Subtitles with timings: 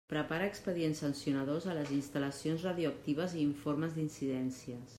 [0.11, 4.89] Prepara expedients sancionadors a les instal·lacions radioactives i informes d'incidències.